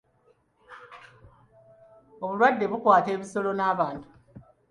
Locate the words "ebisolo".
3.15-3.49